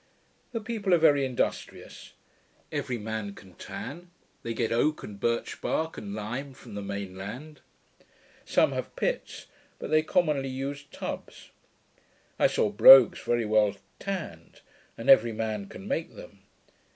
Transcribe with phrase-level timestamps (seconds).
[0.51, 2.13] The people are very industrious.
[2.71, 4.09] Every man can tan.
[4.41, 7.61] They get oak, and birch bark, and lime, from the main land.
[8.43, 9.45] Some have pits;
[9.77, 11.51] but they commonly use tubs.
[12.39, 14.61] I saw brogues very well tanned;
[14.97, 16.39] and every man can make them.